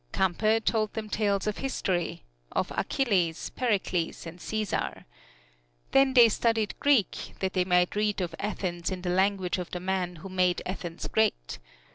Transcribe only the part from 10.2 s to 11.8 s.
made Athens great.